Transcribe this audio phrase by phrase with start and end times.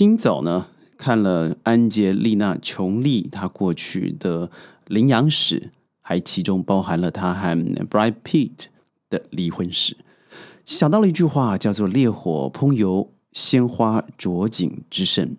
[0.00, 0.64] 今早呢，
[0.96, 4.50] 看了安杰丽娜·琼丽她过去的
[4.86, 8.68] 领养史，还其中包含了她和 Brad Pitt
[9.10, 9.98] 的离婚史，
[10.64, 15.36] 想到了一句话，叫做“烈火烹油，鲜花着锦之盛”。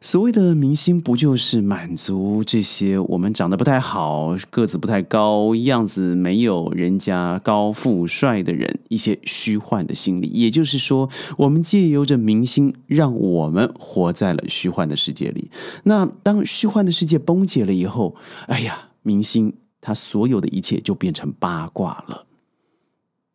[0.00, 10.26] 所谓的明星，不就是满足这些我们长得不太好、个子不太高、样子没有人家高富帅的人一些虚幻的心理？
[10.26, 11.08] 也就是说，
[11.38, 15.48] 我们借由着明星，让我们活在了虚幻的世界里。
[15.84, 18.16] 那当虚幻的世界崩解了以后，
[18.48, 22.26] 哎呀，明星他所有的一切就变成八卦了。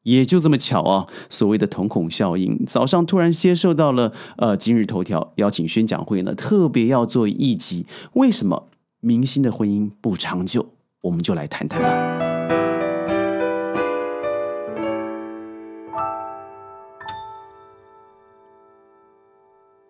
[0.07, 1.05] 也就这么巧啊！
[1.29, 8.69] 所谓的瞳孔效应，早上突然接受到了呃今日头条邀请宣讲会呢，特别要做一集，为什么
[9.01, 10.69] 明星的婚姻不长久？
[11.01, 11.89] 我们就来谈谈吧。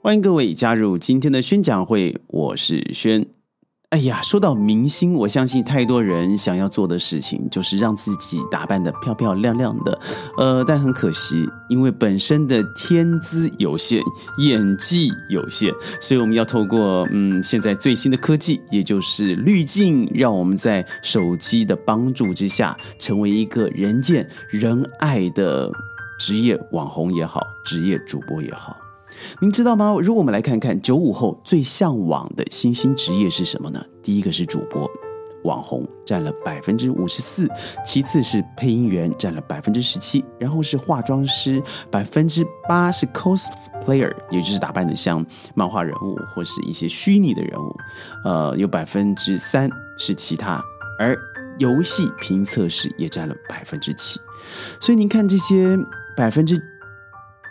[0.01, 3.27] 欢迎各位加入今天的宣讲会，我是轩。
[3.91, 9.99] 哎呀，说到明星，我相信太多人想要做的事情就是让自己打扮的漂漂亮亮的，
[10.37, 14.01] 呃，但很可惜，因为本身的天资有限，
[14.39, 25.71] 演技有限，所以我们要透过嗯现在最新的科技，也就是滤镜，让我们在手机的帮助之下，成为一个人见人爱的
[26.19, 28.75] 职业网红也好，职业主播也好。
[29.39, 29.95] 您知道吗？
[30.01, 33.83] 如果我们来看看九五后最向往的新兴职业是什么呢？
[34.01, 34.89] 第一个是主播、
[35.43, 37.45] 网红，占了百分之五十四；
[37.85, 47.75] 其次是配音员，占了百分之十七；然后是化妆师，百分之八是 cosplayer，也就是打扮的像漫画人物或是一些虚拟的人物，
[48.25, 50.59] 呃，有百分之三是其他；
[50.99, 51.17] 而
[51.59, 54.19] 游戏评测师也占了百分之七。
[54.79, 55.77] 所以您看这些
[56.15, 56.61] 百分之。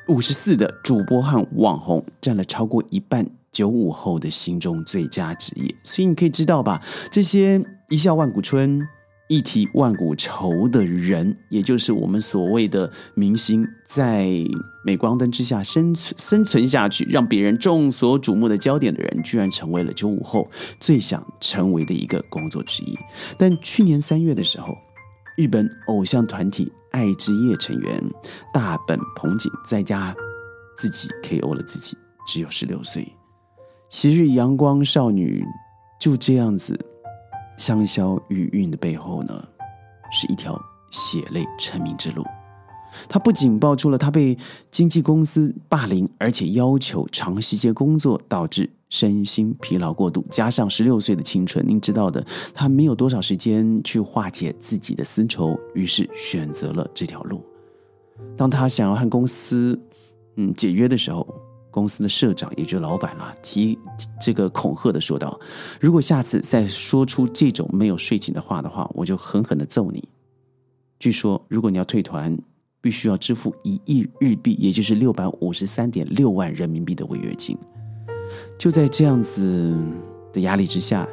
[0.08, 5.74] 五十四的主播和网红占了超过一半，九五后的心中最佳职业。
[5.82, 8.80] 所以你可以知道吧，这些一笑万古春、
[9.28, 14.28] 一提万古愁的人，也就是我们所谓的明星，在
[14.84, 20.48] 镁光灯之下生存生存下去，让别人众所瞩目的焦点的人，居然成为了九五后
[20.78, 22.96] 最想成为的一个工作之一。
[23.36, 24.78] 但去年三月的时候，
[25.36, 26.70] 日本偶像团体。
[26.96, 28.02] 爱之夜成员
[28.54, 30.16] 大本彭景在家
[30.74, 31.94] 自己 KO 了自己，
[32.26, 33.06] 只有十六岁。
[33.90, 35.44] 昔日阳光少女
[36.00, 36.74] 就这样子
[37.58, 39.46] 香消玉殒的背后呢，
[40.10, 40.58] 是一条
[40.90, 42.24] 血泪成名之路。
[43.10, 44.38] 她不仅爆出了她被
[44.70, 48.70] 经纪公司霸凌，而且要求长时间工作，导致。
[48.88, 52.24] 身心疲劳过度，加上十六岁的青春，您知道的，
[52.54, 57.44] 他没有多少时间去化解自己的私仇，于是选择了这条路。
[58.36, 59.78] 当他想要和公司
[60.36, 61.26] 嗯解约的时候，
[61.70, 63.78] 公司的社长也就老板啦，提
[64.20, 65.38] 这个恐吓的说道
[65.78, 70.02] ：“如果下次再说出这种没有睡醒的话的话，我就狠狠的揍你。”
[70.98, 72.34] 据说，如果你要退团，
[72.80, 77.54] 必须要支付一亿日币，也就是六百五十三点六万人民币的违约金。
[78.58, 79.74] 就在这样子
[80.32, 81.06] 的压力之下，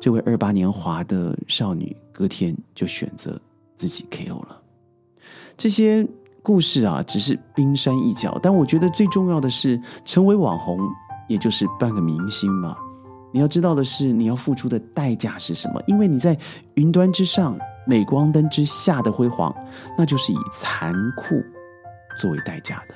[0.00, 3.40] 这位二八年华的少女隔天就选择
[3.74, 4.60] 自己 KO 了。
[5.56, 6.06] 这些
[6.42, 10.78] 故事啊，只是冰山一角，但我觉得最重要的是，成为网红，
[11.28, 12.76] 也就是半个明星嘛。
[13.32, 15.82] 你要知道的是，你要付出的代价是什么？
[15.86, 16.38] 因为你在
[16.74, 19.54] 云端之上、镁光灯之下的辉煌，
[19.98, 21.42] 那就是以残酷
[22.16, 22.94] 作为代价的。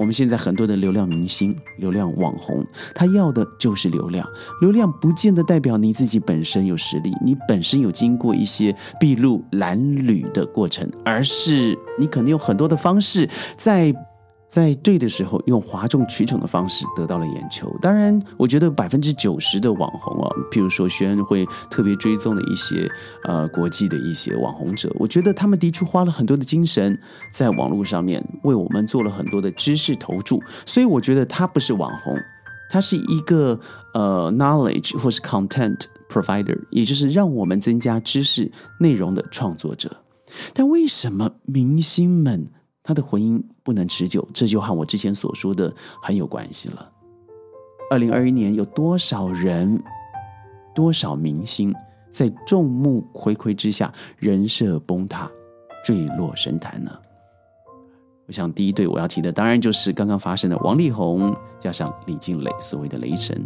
[0.00, 4.26] 我们现在很多的流量明星、流量网红，他要的就是流量。
[4.62, 13.28] 流量不见得代表你自己本身有实力，你本身有经过一些筚路蓝缕的过程，而是你肯定有很多的方式
[13.58, 13.94] 在。
[14.50, 17.72] 在对的时候，用哗众取宠的方式得到了眼球。
[17.80, 22.90] 当然，我觉得百分之九十的网红啊，譬如说轩会特别追踪的一些
[23.22, 26.98] 呃国际的一些网红者，我觉得他们的确花了很多的精神
[27.32, 30.42] 在网络上面，为我们做了很多的知识投注。
[30.66, 32.18] 所以我觉得他不是网红，
[32.68, 33.60] 他是一个
[33.94, 38.50] 呃 knowledge 或是 content provider，也就是让我们增加知识
[38.80, 39.98] 内容的创作者。
[40.52, 42.48] 但为什么明星们？
[42.90, 45.72] 他的婚姻不能持久，这就和我之前所说的
[46.02, 46.90] 很有关系了。
[47.88, 49.80] 二零二一年有多少人、
[50.74, 51.72] 多少明星
[52.10, 55.30] 在众目睽睽之下人设崩塌、
[55.84, 56.90] 坠落神坛呢？
[58.26, 63.40] 我想第一对我要提的，当然就是刚刚发生的王力宏加上李静蕾所谓的雷神。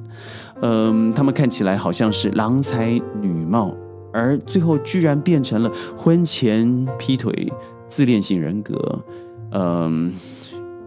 [0.62, 3.74] 嗯，他们看起来好像是郎才女貌，
[4.10, 7.52] 而最后居然变成了婚前劈腿、
[7.88, 9.04] 自恋型人格。
[9.54, 10.12] 嗯，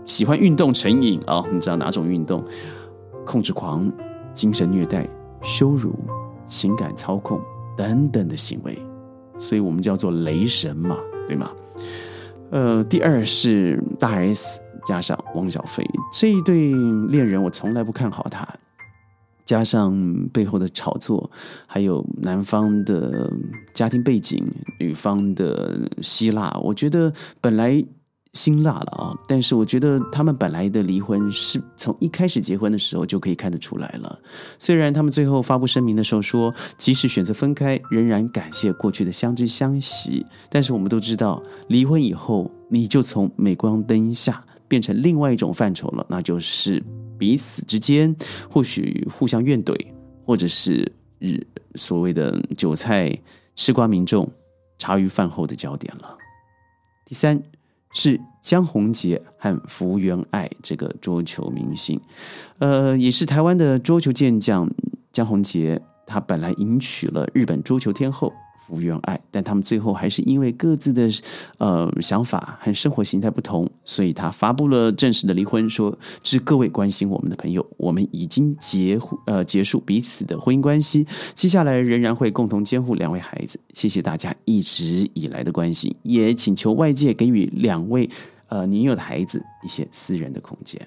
[0.06, 1.44] 喜欢运动成瘾啊？
[1.52, 2.44] 你知道哪种运动？
[3.26, 3.92] 控制狂、
[4.34, 5.06] 精神虐待、
[5.42, 5.94] 羞辱、
[6.46, 7.42] 情感操控
[7.76, 8.78] 等等的行为，
[9.38, 10.98] 所以我们叫做雷神嘛，
[11.28, 11.52] 对吗？
[12.52, 16.72] 呃，第二是大 S 加上汪小菲这一对
[17.10, 18.48] 恋人，我从来不看好他。
[19.44, 19.94] 加上
[20.34, 21.30] 背后的炒作，
[21.66, 23.30] 还有男方的
[23.74, 24.46] 家庭背景、
[24.80, 27.12] 女方的希腊，我觉得
[27.42, 27.84] 本来
[28.38, 29.18] 辛辣了啊。
[29.28, 34.20] 但是我觉得他们本来的离婚是从一开始结婚的时候就可以看得出来了。
[34.60, 40.24] 虽然他们最后发布声明的时候说，即使选择分开，仍然感谢过去的相知相惜。
[40.52, 46.84] 但是我们都知道，离婚以后你就从镁光灯下变成另外一种范畴了，那就是。
[47.20, 48.16] 彼此之间
[48.48, 49.76] 或许互相怨怼，
[50.24, 51.44] 或者是日
[51.74, 53.12] 所谓的韭菜
[53.56, 54.32] 吃瓜民众
[54.78, 56.16] 茶余饭后的焦点了。
[57.08, 57.42] 第三
[58.00, 62.00] 是江宏杰和福原爱这个桌球明星，
[62.60, 64.70] 呃，也是台湾的桌球健将
[65.12, 68.32] 江宏杰，他本来迎娶了日本桌球天后。
[68.68, 71.10] 福原爱，但他们最后还是因为各自的
[71.58, 83.58] 呃想法和生活形态不同，所以他发布了正式的离婚，说致各位关心我们的朋友，我们已经结呃结束彼此的婚姻关系，接下来仍然会共同监护两位孩子。
[83.74, 88.10] 谢谢大家一直以来的关心，也请求外界给予两位
[88.50, 90.86] 呃年幼的孩子一些私人的空间。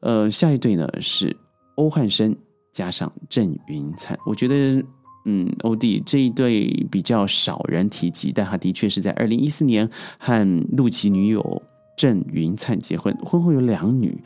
[0.00, 1.36] 呃，下一对呢是
[1.74, 2.34] 欧汉生
[2.72, 4.82] 加上郑云灿，我觉得。
[5.24, 9.88] 嗯，欧弟这一对比较少人提及，但他的确是在二零一四年
[10.18, 11.62] 和陆琪女友
[11.96, 14.20] 郑云灿结婚，婚后有两女，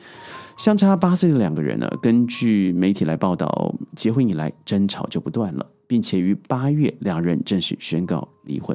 [0.57, 1.91] 相差八岁的两个人呢。
[2.01, 8.75] 根据媒体来报道，结婚以来争吵就不断了，并且于八月两人正式宣告离婚。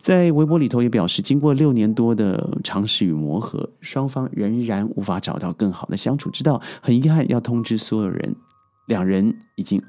[0.00, 6.60] 在微博里头也表示，经过六年多的尝试与磨合，双方仍然无法找到更好的相处之道。
[6.80, 8.36] 很遗憾要通知所有人，
[8.86, 9.82] 两人已经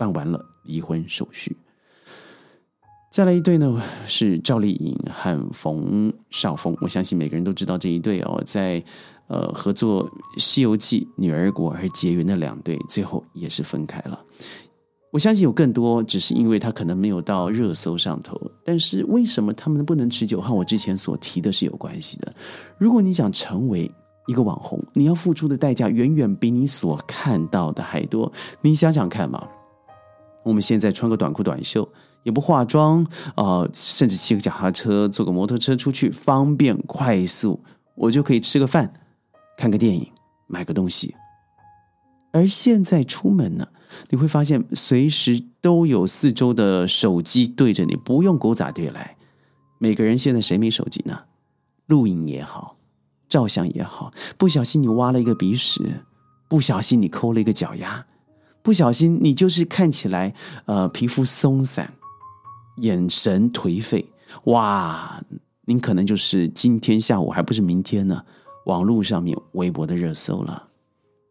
[0.00, 0.40] 办完了。
[0.64, 1.56] 离婚手续，
[3.10, 6.76] 再来一对呢，是赵丽颖和冯绍峰。
[6.80, 8.80] 我相信每个人都知道这一对哦，在
[9.26, 14.20] 呃合作《西游记》女儿国而结缘的两对，最后也是分开了。
[15.10, 18.38] 我相信有更多，只是因为他可能没有到热搜上头。
[18.64, 20.40] 但是为什么他们不能持久？
[20.40, 22.30] 和我之前所提的是有关系的。
[22.78, 23.90] 如果你想成为
[24.28, 28.30] 一个网红，你要付出的代价远远比你所看到的还多。
[28.60, 29.48] 你想想看嘛。
[30.42, 31.88] 我们现在穿个短裤短袖，
[32.22, 37.62] 也不化妆啊，甚至骑个脚踏车、坐个摩托车出去，方便快速，
[37.94, 38.92] 我就可以吃个饭、
[39.56, 40.10] 看个电影、
[40.46, 41.14] 买个东西。
[42.32, 43.68] 而现在出门呢，
[44.08, 49.16] 你会发现随时都有四周的手机对着你，不用狗仔队来。
[49.78, 51.24] 每个人现在谁没手机呢？
[51.86, 52.76] 录影也好，
[53.28, 56.04] 照相也好，不小心你挖了一个鼻屎，
[56.48, 58.06] 不小心你抠了一个脚丫。
[58.62, 60.34] 不小心，你就是看起来，
[60.66, 61.92] 呃，皮肤松散，
[62.78, 64.04] 眼神颓废，
[64.44, 65.22] 哇，
[65.66, 68.22] 您可能就是今天下午还不是明天呢，
[68.66, 70.68] 网络上面微博的热搜了。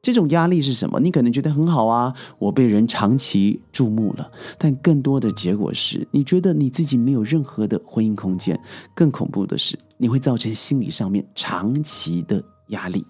[0.02, 0.98] 这种压力是什么？
[1.02, 8.58] 你可能觉得很好啊，我被人长期注目了，但更多的结果是，你觉得你自己没有任何的婚姻空间。
[8.96, 13.06] 更恐怖的是，你会造成心理上面长期的压力。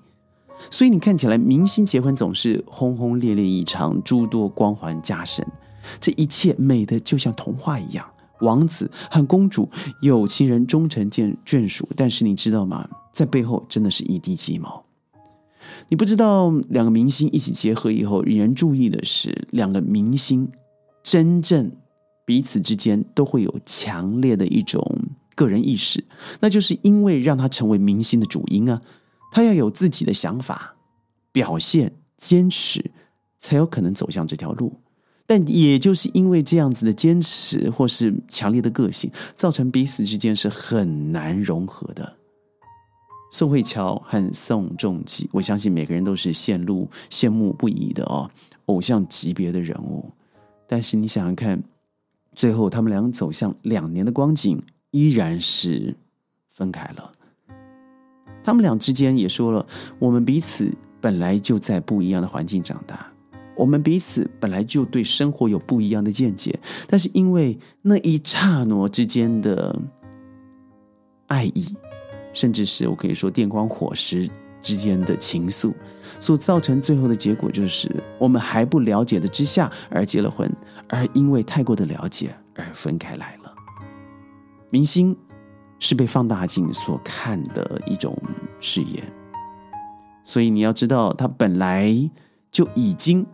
[0.69, 5.45] 所以你看起来，明星结婚总是轰轰烈烈一场，诸多光环加身，
[5.99, 8.05] 这一切美的就像童话一样，
[8.41, 9.69] 王子和公主
[10.01, 11.87] 有情人终成眷眷属。
[11.95, 12.87] 但是你知道吗？
[13.11, 14.83] 在背后真的是一地鸡毛。
[15.87, 20.49] 你不知道，两个明星一起结合以后，引人注意的是，两个明星
[21.01, 21.71] 真正
[22.25, 24.83] 彼此之间都会有强烈的一种
[25.35, 26.03] 个人意识，
[26.39, 28.81] 那就是因为让他成为明星的主因啊。
[29.31, 30.75] 他要有自己的想法、
[31.31, 32.91] 表现、坚持，
[33.37, 34.79] 才有可能走向这条路。
[35.25, 42.17] 但也就是因为这样子的坚持或是强烈的个性，造成彼此之间是很难融合的。
[43.31, 48.31] 宋慧乔和宋仲基，我相信每个人都是羡慕羡慕不已的哦，
[48.65, 50.11] 偶像级别的人物。
[50.67, 51.61] 但是你想想看，
[52.33, 54.59] 最后他们俩走向两年的光景，
[54.89, 55.95] 依然是
[56.49, 57.11] 分开了。
[58.43, 59.65] 他们俩之间也说了，
[59.99, 63.11] 我们彼此本来就在不一样的环境长大，
[63.55, 69.77] 我们彼此本来就对生活有不一样的见解，但是因为那一刹那之间的
[71.27, 71.75] 爱意，
[72.33, 74.27] 甚至是我可以说电光火石
[74.61, 75.73] 之间的情愫，
[76.19, 80.51] 所造成最后的结果就是我们还不了解的之下而结了婚，
[80.87, 83.53] 而因为太过的了解而分开来了。
[84.69, 85.15] 明星。
[85.79, 88.15] 是被放大镜所看的一种
[88.59, 89.01] 视野，
[90.23, 91.93] 所以你要知道，他本来
[92.51, 93.25] 就已经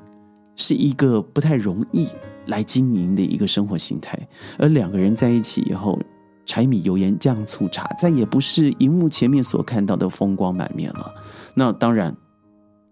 [0.56, 2.08] 是一个不太容易
[2.46, 4.18] 来经营的一个生活形态。
[4.60, 6.00] 而两个人在一起以后，
[6.46, 11.14] 柴米油盐酱醋茶，再也不是荧幕前面所看到的风光满面了。
[11.56, 12.16] 那当然，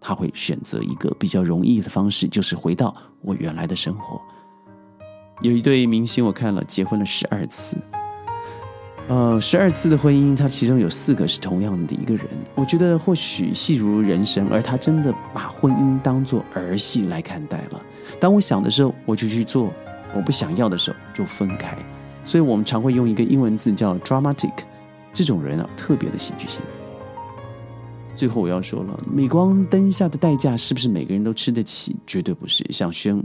[0.01, 4.19] 他会选择一个比较容易的方式，就是回到我原来的生活。
[5.41, 7.77] 有一对明星，我看了结婚了十二次，
[9.09, 12.25] 呃，十二次的婚姻，他其中有四个是同样的一个人。
[12.55, 17.85] 我觉得或许戏如人生，而他真的把婚姻当作儿戏来看待了。
[18.19, 19.67] 当我想的时候，我就去做；
[20.15, 21.77] 我不想要的时候，就分开。
[22.23, 24.53] 所以我们常会用一个英文字叫 “dramatic”，
[25.11, 26.61] 这种人啊，特别的戏剧性。
[28.15, 31.93] 最后我要说了，镁光灯下的代价是不是每个人都吃得起？
[32.07, 32.65] 绝对不是。
[32.71, 33.21] 像轩。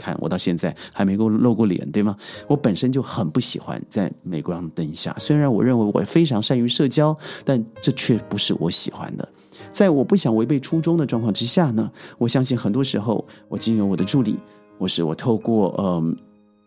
[0.00, 2.16] 看我到现在还没够露过脸，对吗？
[2.48, 5.14] 我本身就很不喜欢在镁光灯下。
[5.18, 7.14] 虽然我认为我非常善于社交，
[7.44, 9.28] 但这却不是我喜欢的。
[9.70, 14.36] 在我不想违背初衷的状况之下呢，我相信很多时候我经由我的助理，
[14.78, 16.16] 或是我透过嗯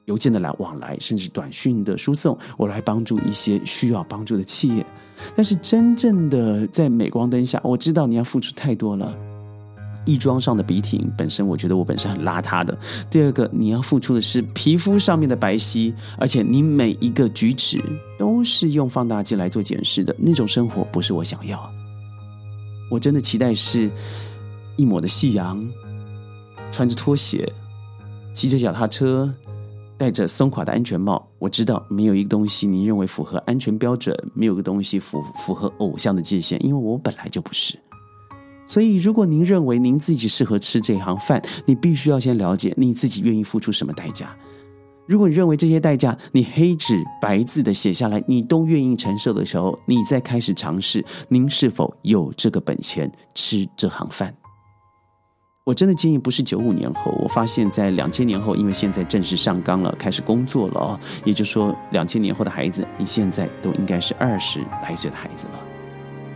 [0.05, 4.85] 邮件的来往来，甚至短讯的输送，我来帮助一些需要帮助的企业。
[5.35, 9.32] 但是真正的在镁光灯下，我知道你要付出太多了。
[10.05, 12.77] 衣装上的笔挺本身，我觉得我本身很邋遢的。
[13.09, 17.83] 第二个，你要付出的是皮肤上面的白皙，而且你每一个举止
[18.17, 21.71] 都是用放大镜来做检视的那种生活，不是我想要。
[22.91, 23.89] 我真的期待是
[24.75, 25.63] 一抹的夕阳，
[26.71, 27.51] 穿着拖鞋，
[28.33, 29.33] 骑着脚踏车，
[29.97, 31.25] 戴着松垮的安全帽。
[31.39, 37.77] 我知道没有一个东西你认为符合安全标准，没有个东西符符合偶像的界限，因为我本来就不是。
[38.65, 44.35] 所以，如果您认为您自己适合吃这行饭，你必须要先了解你自己愿意付出什么代价。
[45.05, 54.33] 如果你认为这些代价你黑纸白字的写下来，你都愿意承受的时候，你再开始尝试，您是否有这个本钱吃这行饭？
[55.65, 65.59] 我真的建议不是九五年后，我发现在两千年后，因为现在正式上岗了，开始工作了哦，也就是说，两千年后的孩子，你现在都应该是二十来岁的孩子了，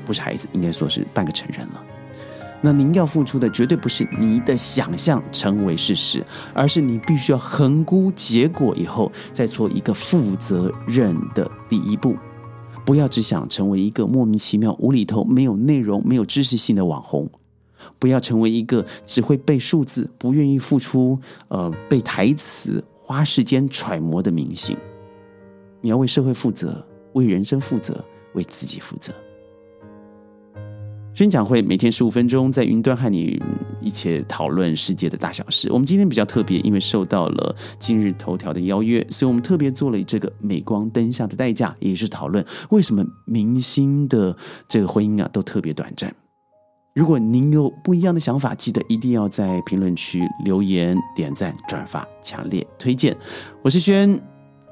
[0.05, 1.83] 不是孩子，应该说是半个成人了。
[2.61, 12.15] 那您要付出的绝对不是你的想象成为事实，而是你必须要横估结果以后再做一个负责任的第一步。
[12.83, 17.29] 不要只想成为一个莫名其妙、无厘头、没有内容、没有知识性的网红，
[17.99, 24.75] 不要成为一个只会背数字、不愿意付出、呃背台词、花时间揣摩的明星。
[25.81, 26.83] 你要为社会负责，
[27.13, 29.13] 为人生负责，为自己负责。
[31.17, 33.41] 宣讲会每天十五分钟，在云端和你
[33.81, 35.67] 一起讨论世界的大小事。
[35.71, 46.13] 我们今天比较特别，因为受到了今日头条的邀约，所以我们特别做了这个镁光灯下的代价，也是讨论为什么明星的这个婚姻啊都特别短暂。
[46.93, 53.17] 如果您有不一样的想法，记得一定要在评论区留言、点赞、转发，强烈推荐。
[53.63, 54.21] 我是轩，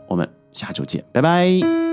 [0.08, 1.85] 我们下周见，拜拜。